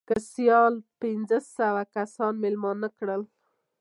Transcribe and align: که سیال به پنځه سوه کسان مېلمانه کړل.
که 0.07 0.15
سیال 0.31 0.73
به 0.83 0.87
پنځه 1.01 1.37
سوه 1.57 1.83
کسان 1.95 2.33
مېلمانه 2.43 2.89
کړل. 2.97 3.21